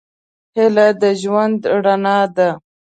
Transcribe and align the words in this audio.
هیلې 0.55 0.87
د 1.01 1.03
ژوند 1.21 1.59
رڼا 1.83 2.17
ده. 2.35 2.49